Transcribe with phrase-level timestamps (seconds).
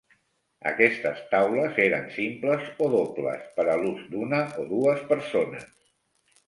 [0.69, 5.71] Aquestes taules eren simples o dobles per a l'ús d'una o dues persones.